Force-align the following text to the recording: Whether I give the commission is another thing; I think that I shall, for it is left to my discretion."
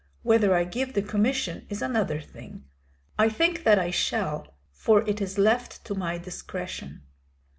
Whether 0.23 0.55
I 0.55 0.63
give 0.63 0.93
the 0.95 1.03
commission 1.03 1.67
is 1.69 1.83
another 1.83 2.19
thing; 2.19 2.65
I 3.19 3.29
think 3.29 3.63
that 3.65 3.77
I 3.77 3.91
shall, 3.91 4.55
for 4.71 5.07
it 5.07 5.21
is 5.21 5.37
left 5.37 5.85
to 5.85 5.93
my 5.93 6.17
discretion." 6.17 7.03